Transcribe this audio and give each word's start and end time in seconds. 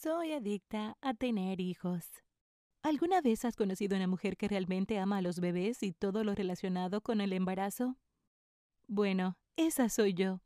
Soy 0.00 0.32
adicta 0.32 0.96
a 1.00 1.12
tener 1.12 1.60
hijos. 1.60 2.04
¿Alguna 2.82 3.20
vez 3.20 3.44
has 3.44 3.56
conocido 3.56 3.96
a 3.96 3.98
una 3.98 4.06
mujer 4.06 4.36
que 4.36 4.46
realmente 4.46 4.96
ama 4.96 5.16
a 5.16 5.22
los 5.22 5.40
bebés 5.40 5.82
y 5.82 5.92
todo 5.92 6.22
lo 6.22 6.36
relacionado 6.36 7.00
con 7.00 7.20
el 7.20 7.32
embarazo? 7.32 7.96
Bueno, 8.86 9.38
esa 9.56 9.88
soy 9.88 10.14
yo. 10.14 10.40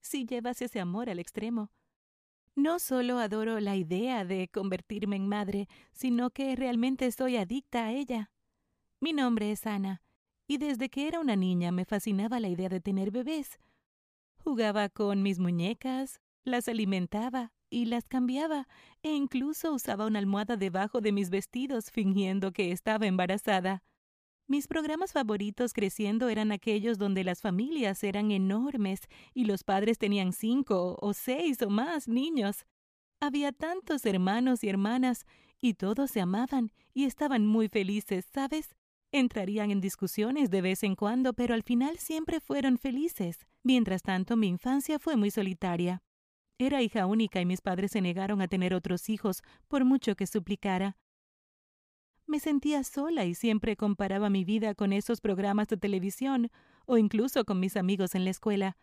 Si 0.00 0.24
llevas 0.24 0.62
ese 0.62 0.80
amor 0.80 1.10
al 1.10 1.18
extremo. 1.18 1.72
No 2.54 2.78
solo 2.78 3.18
adoro 3.18 3.60
la 3.60 3.76
idea 3.76 4.24
de 4.24 4.48
convertirme 4.48 5.16
en 5.16 5.28
madre, 5.28 5.68
sino 5.92 6.30
que 6.30 6.56
realmente 6.56 7.12
soy 7.12 7.36
adicta 7.36 7.84
a 7.84 7.92
ella. 7.92 8.32
Mi 8.98 9.12
nombre 9.12 9.50
es 9.50 9.66
Ana, 9.66 10.00
y 10.46 10.56
desde 10.56 10.88
que 10.88 11.06
era 11.06 11.20
una 11.20 11.36
niña 11.36 11.70
me 11.70 11.84
fascinaba 11.84 12.40
la 12.40 12.48
idea 12.48 12.70
de 12.70 12.80
tener 12.80 13.10
bebés. 13.10 13.58
Jugaba 14.38 14.88
con 14.88 15.22
mis 15.22 15.38
muñecas, 15.38 16.22
las 16.44 16.66
alimentaba 16.66 17.52
y 17.74 17.86
las 17.86 18.06
cambiaba, 18.06 18.68
e 19.02 19.12
incluso 19.12 19.72
usaba 19.74 20.06
una 20.06 20.20
almohada 20.20 20.56
debajo 20.56 21.00
de 21.00 21.10
mis 21.10 21.28
vestidos 21.28 21.90
fingiendo 21.90 22.52
que 22.52 22.70
estaba 22.70 23.06
embarazada. 23.06 23.82
Mis 24.46 24.68
programas 24.68 25.12
favoritos 25.12 25.72
creciendo 25.72 26.28
eran 26.28 26.52
aquellos 26.52 26.98
donde 26.98 27.24
las 27.24 27.40
familias 27.40 28.04
eran 28.04 28.30
enormes 28.30 29.00
y 29.32 29.46
los 29.46 29.64
padres 29.64 29.98
tenían 29.98 30.32
cinco 30.32 30.96
o 31.00 31.14
seis 31.14 31.62
o 31.62 31.70
más 31.70 32.06
niños. 32.06 32.64
Había 33.20 33.50
tantos 33.52 34.06
hermanos 34.06 34.62
y 34.62 34.68
hermanas, 34.68 35.26
y 35.60 35.74
todos 35.74 36.10
se 36.10 36.20
amaban 36.20 36.70
y 36.92 37.04
estaban 37.06 37.46
muy 37.46 37.68
felices, 37.68 38.26
¿sabes? 38.32 38.76
Entrarían 39.10 39.70
en 39.70 39.80
discusiones 39.80 40.50
de 40.50 40.60
vez 40.60 40.82
en 40.82 40.94
cuando, 40.94 41.32
pero 41.32 41.54
al 41.54 41.62
final 41.62 41.98
siempre 41.98 42.38
fueron 42.38 42.78
felices. 42.78 43.46
Mientras 43.62 44.02
tanto, 44.02 44.36
mi 44.36 44.46
infancia 44.46 44.98
fue 44.98 45.16
muy 45.16 45.30
solitaria. 45.30 46.02
Era 46.64 46.80
hija 46.80 47.04
única 47.04 47.42
y 47.42 47.44
mis 47.44 47.60
padres 47.60 47.90
se 47.90 48.00
negaron 48.00 48.40
a 48.40 48.48
tener 48.48 48.72
otros 48.72 49.10
hijos, 49.10 49.42
por 49.68 49.84
mucho 49.84 50.16
que 50.16 50.26
suplicara. 50.26 50.96
Me 52.26 52.40
sentía 52.40 52.82
sola 52.84 53.26
y 53.26 53.34
siempre 53.34 53.76
comparaba 53.76 54.30
mi 54.30 54.46
vida 54.46 54.74
con 54.74 54.94
esos 54.94 55.20
programas 55.20 55.68
de 55.68 55.76
televisión 55.76 56.50
o 56.86 56.96
incluso 56.96 57.44
con 57.44 57.60
mis 57.60 57.76
amigos 57.76 58.14
en 58.14 58.24
la 58.24 58.30
escuela. 58.30 58.78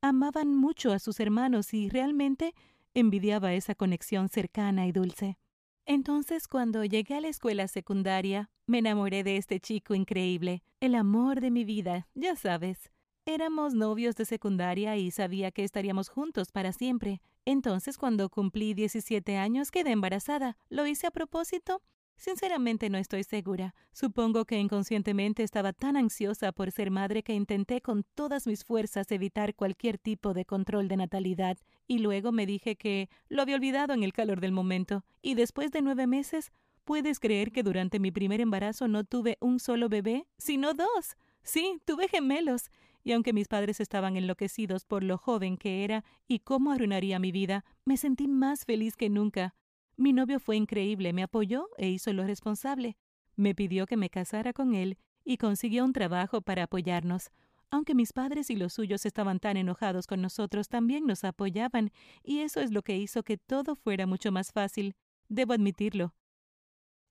Amaban 0.00 0.56
mucho 0.56 0.92
a 0.92 1.00
sus 1.00 1.20
hermanos 1.20 1.74
y 1.74 1.90
realmente 1.90 2.54
envidiaba 2.94 3.52
esa 3.52 3.74
conexión 3.74 4.30
cercana 4.30 4.86
y 4.86 4.92
dulce. 4.92 5.36
Entonces, 5.84 6.48
cuando 6.48 6.82
llegué 6.82 7.16
a 7.16 7.20
la 7.20 7.28
escuela 7.28 7.68
secundaria, 7.68 8.48
me 8.66 8.78
enamoré 8.78 9.22
de 9.22 9.36
este 9.36 9.60
chico 9.60 9.94
increíble, 9.94 10.62
el 10.80 10.94
amor 10.94 11.42
de 11.42 11.50
mi 11.50 11.64
vida, 11.64 12.08
ya 12.14 12.36
sabes. 12.36 12.90
Éramos 13.26 13.74
novios 13.74 14.16
de 14.16 14.24
secundaria 14.24 14.96
y 14.96 15.10
sabía 15.10 15.50
que 15.50 15.62
estaríamos 15.62 16.08
juntos 16.08 16.50
para 16.52 16.72
siempre. 16.72 17.20
Entonces, 17.44 17.98
cuando 17.98 18.30
cumplí 18.30 18.72
17 18.72 19.36
años, 19.36 19.70
quedé 19.70 19.90
embarazada. 19.90 20.56
¿Lo 20.70 20.86
hice 20.86 21.06
a 21.06 21.10
propósito? 21.10 21.82
Sinceramente 22.16 22.90
no 22.90 22.98
estoy 22.98 23.24
segura. 23.24 23.74
Supongo 23.92 24.44
que 24.44 24.58
inconscientemente 24.58 25.42
estaba 25.42 25.72
tan 25.72 25.96
ansiosa 25.96 26.52
por 26.52 26.70
ser 26.70 26.90
madre 26.90 27.22
que 27.22 27.34
intenté 27.34 27.80
con 27.80 28.04
todas 28.14 28.46
mis 28.46 28.64
fuerzas 28.64 29.10
evitar 29.10 29.54
cualquier 29.54 29.98
tipo 29.98 30.34
de 30.34 30.44
control 30.44 30.88
de 30.88 30.96
natalidad, 30.96 31.56
y 31.86 31.98
luego 31.98 32.32
me 32.32 32.46
dije 32.46 32.76
que 32.76 33.08
lo 33.28 33.42
había 33.42 33.56
olvidado 33.56 33.94
en 33.94 34.02
el 34.02 34.12
calor 34.12 34.40
del 34.40 34.52
momento. 34.52 35.04
Y 35.22 35.34
después 35.34 35.70
de 35.70 35.82
nueve 35.82 36.06
meses, 36.06 36.52
¿puedes 36.84 37.20
creer 37.20 37.52
que 37.52 37.62
durante 37.62 37.98
mi 37.98 38.10
primer 38.10 38.40
embarazo 38.40 38.86
no 38.86 39.04
tuve 39.04 39.38
un 39.40 39.58
solo 39.58 39.88
bebé, 39.88 40.26
sino 40.36 40.74
dos? 40.74 41.16
Sí, 41.42 41.80
tuve 41.86 42.06
gemelos 42.08 42.70
y 43.02 43.12
aunque 43.12 43.32
mis 43.32 43.48
padres 43.48 43.80
estaban 43.80 44.16
enloquecidos 44.16 44.84
por 44.84 45.02
lo 45.02 45.18
joven 45.18 45.56
que 45.56 45.84
era 45.84 46.04
y 46.28 46.40
cómo 46.40 46.72
arruinaría 46.72 47.18
mi 47.18 47.32
vida, 47.32 47.64
me 47.84 47.96
sentí 47.96 48.28
más 48.28 48.64
feliz 48.64 48.96
que 48.96 49.08
nunca. 49.08 49.54
Mi 49.96 50.12
novio 50.12 50.40
fue 50.40 50.56
increíble, 50.56 51.12
me 51.12 51.22
apoyó 51.22 51.68
e 51.76 51.88
hizo 51.88 52.12
lo 52.12 52.24
responsable. 52.24 52.96
Me 53.36 53.54
pidió 53.54 53.86
que 53.86 53.96
me 53.96 54.10
casara 54.10 54.52
con 54.52 54.74
él 54.74 54.98
y 55.24 55.36
consiguió 55.36 55.84
un 55.84 55.92
trabajo 55.92 56.40
para 56.40 56.64
apoyarnos. 56.64 57.30
Aunque 57.70 57.94
mis 57.94 58.12
padres 58.12 58.50
y 58.50 58.56
los 58.56 58.72
suyos 58.72 59.06
estaban 59.06 59.38
tan 59.38 59.56
enojados 59.56 60.06
con 60.06 60.20
nosotros, 60.20 60.68
también 60.68 61.06
nos 61.06 61.22
apoyaban, 61.22 61.92
y 62.24 62.40
eso 62.40 62.60
es 62.60 62.72
lo 62.72 62.82
que 62.82 62.96
hizo 62.96 63.22
que 63.22 63.38
todo 63.38 63.76
fuera 63.76 64.06
mucho 64.06 64.32
más 64.32 64.52
fácil. 64.52 64.96
Debo 65.28 65.52
admitirlo. 65.52 66.14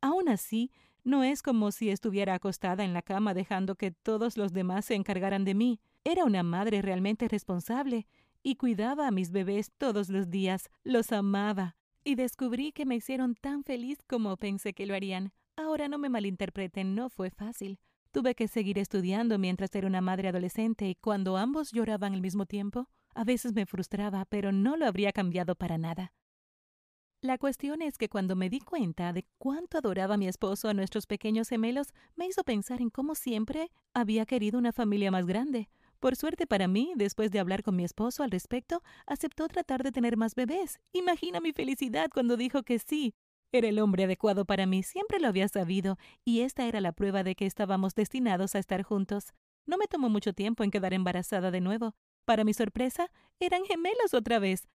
Aún 0.01 0.28
así, 0.28 0.72
no 1.09 1.24
es 1.24 1.42
como 1.42 1.72
si 1.72 1.90
estuviera 1.90 2.36
acostada 2.36 2.84
en 2.84 2.94
la 2.94 3.02
cama 3.02 3.34
dejando 3.34 3.75
que 3.75 3.92
todos 3.92 4.38
los 4.38 4.53
demás 4.53 4.86
se 4.86 4.96
encargaran 4.96 5.44
de 5.44 5.56
mí. 5.56 5.81
Era 6.03 6.24
una 6.24 6.44
madre 6.44 6.81
realmente 6.81 7.28
responsable 7.28 8.06
y 8.44 8.56
cuidaba 8.56 9.08
a 9.08 9.12
mis 9.12 9.31
bebés 9.31 9.72
todos 9.78 10.09
los 10.09 10.30
días. 10.30 10.70
Los 10.84 11.12
amaba. 11.12 11.75
Y 12.03 12.16
descubrí 12.16 12.72
que 12.72 12.86
me 12.86 12.96
hicieron 12.96 13.34
tan 13.34 13.64
feliz 13.64 13.97
como 14.08 14.38
pensé 14.38 14.74
que 14.74 14.86
lo 14.86 14.94
harían. 14.94 15.34
Ahora 15.58 15.90
no 15.90 15.97
me 15.97 16.09
malinterpreten, 16.09 16.96
no 16.96 17.09
fue 17.09 17.31
fácil. 17.31 17.80
Tuve 18.12 18.36
que 18.36 18.47
seguir 18.47 18.78
estudiando 18.78 19.38
mientras 19.38 19.74
era 19.76 19.88
una 19.88 20.02
madre 20.02 20.30
adolescente 20.30 20.88
y 20.88 20.96
cuando 20.96 21.38
ambos 21.38 21.72
lloraban 21.72 22.14
al 22.14 22.22
mismo 22.22 22.46
tiempo, 22.46 22.88
a 23.16 23.24
veces 23.24 23.53
me 23.53 23.66
frustraba, 23.66 24.26
pero 24.26 24.52
no 24.52 24.78
lo 24.78 24.86
habría 24.86 25.12
cambiado 25.12 25.56
para 25.56 25.78
nada. 25.78 26.14
La 27.22 27.38
cuestión 27.38 27.81
es 27.81 27.97
que 27.97 28.07
cuando 28.07 28.38
me 28.38 28.50
di 28.50 28.62
cuenta 28.62 29.12
de 29.12 29.25
cuánto 29.38 29.78
adoraba 29.78 30.16
mi 30.16 30.30
esposo 30.30 30.69
a 30.69 30.74
nuestros 30.74 31.06
pequeños 31.06 31.50
gemelos, 31.50 31.90
me 32.16 32.25
hizo 32.25 32.46
pensar 32.46 32.80
en 32.80 32.90
cómo 32.90 33.13
siempre 33.13 33.72
había 33.94 34.25
querido 34.25 34.57
una 34.57 34.72
familia 34.72 35.12
más 35.12 35.25
grande. 35.25 35.68
Por 36.00 36.16
suerte 36.16 36.47
para 36.47 36.69
mí, 36.69 36.94
después 36.96 37.29
de 37.29 37.40
hablar 37.40 37.62
con 37.62 37.75
mi 37.75 37.84
esposo 37.84 38.24
al 38.24 38.31
respecto, 38.31 38.81
aceptó 39.06 39.50
tratar 39.50 39.84
de 39.84 39.91
tener 39.91 40.16
más 40.16 40.34
bebés. 40.34 40.79
Imagina 40.94 41.41
mi 41.41 41.52
felicidad 41.52 42.09
cuando 42.09 42.38
dijo 42.38 42.63
que 42.63 42.79
sí. 42.79 43.13
Era 43.52 43.68
el 43.68 43.79
hombre 43.79 44.06
adecuado 44.06 44.46
para 44.46 44.66
mí, 44.66 44.81
siempre 44.81 45.19
lo 45.19 45.28
había 45.28 45.50
sabido, 45.50 45.97
y 46.24 46.40
esta 46.41 46.68
era 46.68 46.79
la 46.79 46.94
prueba 46.94 47.24
de 47.24 47.35
que 47.35 47.46
estábamos 47.46 47.96
destinados 47.96 48.56
a 48.56 48.59
estar 48.59 48.81
juntos. 48.84 49.34
No 49.66 49.78
me 49.78 49.88
tomó 49.88 50.08
mucho 50.08 50.31
tiempo 50.31 50.63
en 50.63 50.72
quedar 50.72 50.94
embarazada 50.94 51.52
de 51.52 51.59
nuevo. 51.59 51.96
Para 52.24 52.46
mi 52.46 52.53
sorpresa, 52.53 53.12
eran 53.41 53.66
gemelos 53.66 54.13
otra 54.13 54.40
vez. 54.40 54.69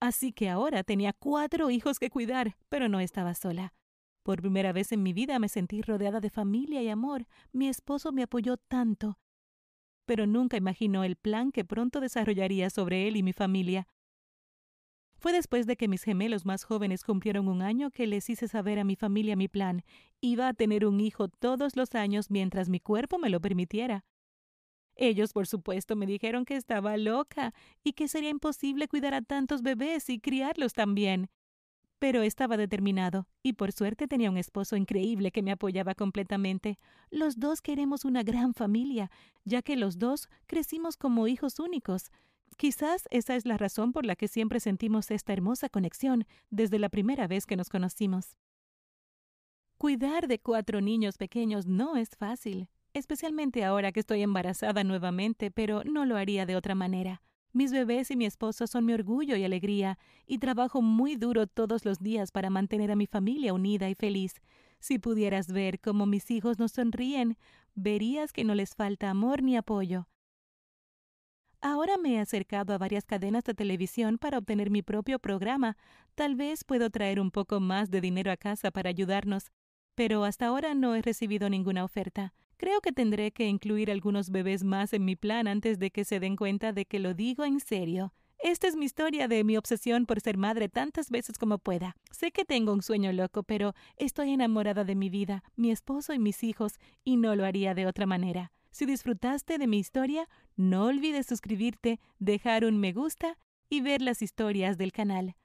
Así 0.00 0.32
que 0.32 0.48
ahora 0.48 0.84
tenía 0.84 1.12
cuatro 1.12 1.70
hijos 1.70 1.98
que 1.98 2.10
cuidar, 2.10 2.56
pero 2.68 2.88
no 2.88 3.00
estaba 3.00 3.34
sola. 3.34 3.74
Por 4.22 4.40
primera 4.40 4.72
vez 4.72 4.92
en 4.92 5.02
mi 5.02 5.12
vida 5.12 5.38
me 5.38 5.48
sentí 5.48 5.82
rodeada 5.82 6.20
de 6.20 6.30
familia 6.30 6.82
y 6.82 6.88
amor. 6.88 7.26
Mi 7.52 7.68
esposo 7.68 8.12
me 8.12 8.22
apoyó 8.22 8.56
tanto. 8.56 9.18
Pero 10.04 10.26
nunca 10.26 10.56
imaginó 10.56 11.02
el 11.02 11.16
plan 11.16 11.50
que 11.50 11.64
pronto 11.64 12.00
desarrollaría 12.00 12.70
sobre 12.70 13.08
él 13.08 13.16
y 13.16 13.22
mi 13.22 13.32
familia. 13.32 13.88
Fue 15.16 15.32
después 15.32 15.66
de 15.66 15.76
que 15.76 15.88
mis 15.88 16.04
gemelos 16.04 16.46
más 16.46 16.62
jóvenes 16.62 17.02
cumplieron 17.02 17.48
un 17.48 17.60
año 17.60 17.90
que 17.90 18.06
les 18.06 18.30
hice 18.30 18.46
saber 18.46 18.78
a 18.78 18.84
mi 18.84 18.94
familia 18.94 19.34
mi 19.34 19.48
plan. 19.48 19.82
Iba 20.20 20.46
a 20.46 20.54
tener 20.54 20.86
un 20.86 21.00
hijo 21.00 21.28
todos 21.28 21.74
los 21.74 21.96
años 21.96 22.30
mientras 22.30 22.68
mi 22.68 22.78
cuerpo 22.78 23.18
me 23.18 23.30
lo 23.30 23.40
permitiera. 23.40 24.04
Ellos, 24.98 25.32
por 25.32 25.46
supuesto, 25.46 25.94
me 25.94 26.06
dijeron 26.06 26.44
que 26.44 26.56
estaba 26.56 26.96
loca 26.96 27.54
y 27.84 27.92
que 27.92 28.08
sería 28.08 28.30
imposible 28.30 28.88
cuidar 28.88 29.14
a 29.14 29.22
tantos 29.22 29.62
bebés 29.62 30.10
y 30.10 30.18
criarlos 30.18 30.72
también. 30.72 31.30
Pero 32.00 32.22
estaba 32.22 32.56
determinado, 32.56 33.28
y 33.44 33.52
por 33.52 33.70
suerte 33.70 34.08
tenía 34.08 34.28
un 34.28 34.36
esposo 34.36 34.74
increíble 34.74 35.30
que 35.30 35.42
me 35.42 35.52
apoyaba 35.52 35.94
completamente. 35.94 36.80
Los 37.10 37.38
dos 37.38 37.62
queremos 37.62 38.04
una 38.04 38.24
gran 38.24 38.54
familia, 38.54 39.08
ya 39.44 39.62
que 39.62 39.76
los 39.76 40.00
dos 40.00 40.28
crecimos 40.46 40.96
como 40.96 41.28
hijos 41.28 41.60
únicos. 41.60 42.10
Quizás 42.56 43.06
esa 43.10 43.36
es 43.36 43.46
la 43.46 43.56
razón 43.56 43.92
por 43.92 44.04
la 44.04 44.16
que 44.16 44.26
siempre 44.26 44.58
sentimos 44.58 45.12
esta 45.12 45.32
hermosa 45.32 45.68
conexión 45.68 46.26
desde 46.50 46.80
la 46.80 46.88
primera 46.88 47.28
vez 47.28 47.46
que 47.46 47.56
nos 47.56 47.68
conocimos. 47.68 48.36
Cuidar 49.76 50.26
de 50.26 50.40
cuatro 50.40 50.80
niños 50.80 51.18
pequeños 51.18 51.66
no 51.66 51.96
es 51.96 52.16
fácil 52.16 52.68
especialmente 52.98 53.64
ahora 53.64 53.92
que 53.92 54.00
estoy 54.00 54.22
embarazada 54.22 54.84
nuevamente, 54.84 55.50
pero 55.50 55.82
no 55.84 56.04
lo 56.04 56.16
haría 56.16 56.44
de 56.46 56.56
otra 56.56 56.74
manera. 56.74 57.22
Mis 57.52 57.72
bebés 57.72 58.10
y 58.10 58.16
mi 58.16 58.26
esposo 58.26 58.66
son 58.66 58.84
mi 58.84 58.92
orgullo 58.92 59.36
y 59.36 59.44
alegría, 59.44 59.98
y 60.26 60.38
trabajo 60.38 60.82
muy 60.82 61.16
duro 61.16 61.46
todos 61.46 61.84
los 61.84 61.98
días 62.00 62.30
para 62.30 62.50
mantener 62.50 62.90
a 62.90 62.96
mi 62.96 63.06
familia 63.06 63.54
unida 63.54 63.88
y 63.88 63.94
feliz. 63.94 64.34
Si 64.80 64.98
pudieras 64.98 65.50
ver 65.50 65.80
cómo 65.80 66.06
mis 66.06 66.30
hijos 66.30 66.58
nos 66.58 66.72
sonríen, 66.72 67.36
verías 67.74 68.32
que 68.32 68.44
no 68.44 68.54
les 68.54 68.74
falta 68.74 69.10
amor 69.10 69.42
ni 69.42 69.56
apoyo. 69.56 70.08
Ahora 71.60 71.96
me 71.96 72.14
he 72.14 72.20
acercado 72.20 72.72
a 72.72 72.78
varias 72.78 73.04
cadenas 73.04 73.42
de 73.42 73.54
televisión 73.54 74.18
para 74.18 74.38
obtener 74.38 74.70
mi 74.70 74.82
propio 74.82 75.18
programa. 75.18 75.76
Tal 76.14 76.36
vez 76.36 76.62
puedo 76.62 76.90
traer 76.90 77.18
un 77.18 77.32
poco 77.32 77.58
más 77.58 77.90
de 77.90 78.00
dinero 78.00 78.30
a 78.30 78.36
casa 78.36 78.70
para 78.70 78.90
ayudarnos, 78.90 79.50
pero 79.96 80.22
hasta 80.22 80.46
ahora 80.46 80.74
no 80.74 80.94
he 80.94 81.02
recibido 81.02 81.50
ninguna 81.50 81.82
oferta. 81.82 82.34
Creo 82.58 82.80
que 82.80 82.90
tendré 82.90 83.30
que 83.30 83.46
incluir 83.46 83.88
algunos 83.88 84.30
bebés 84.30 84.64
más 84.64 84.92
en 84.92 85.04
mi 85.04 85.14
plan 85.14 85.46
antes 85.46 85.78
de 85.78 85.92
que 85.92 86.04
se 86.04 86.18
den 86.18 86.34
cuenta 86.34 86.72
de 86.72 86.86
que 86.86 86.98
lo 86.98 87.14
digo 87.14 87.44
en 87.44 87.60
serio. 87.60 88.12
Esta 88.40 88.66
es 88.66 88.74
mi 88.74 88.84
historia 88.84 89.28
de 89.28 89.44
mi 89.44 89.56
obsesión 89.56 90.06
por 90.06 90.20
ser 90.20 90.36
madre 90.36 90.68
tantas 90.68 91.08
veces 91.10 91.38
como 91.38 91.58
pueda. 91.58 91.94
Sé 92.10 92.32
que 92.32 92.44
tengo 92.44 92.72
un 92.72 92.82
sueño 92.82 93.12
loco, 93.12 93.44
pero 93.44 93.74
estoy 93.96 94.32
enamorada 94.32 94.82
de 94.82 94.96
mi 94.96 95.08
vida, 95.08 95.44
mi 95.54 95.70
esposo 95.70 96.12
y 96.14 96.18
mis 96.18 96.42
hijos, 96.42 96.80
y 97.04 97.16
no 97.16 97.36
lo 97.36 97.44
haría 97.44 97.74
de 97.74 97.86
otra 97.86 98.06
manera. 98.06 98.50
Si 98.72 98.86
disfrutaste 98.86 99.58
de 99.58 99.68
mi 99.68 99.78
historia, 99.78 100.28
no 100.56 100.86
olvides 100.86 101.26
suscribirte, 101.26 102.00
dejar 102.18 102.64
un 102.64 102.78
me 102.78 102.92
gusta 102.92 103.38
y 103.70 103.82
ver 103.82 104.02
las 104.02 104.20
historias 104.20 104.78
del 104.78 104.90
canal. 104.90 105.36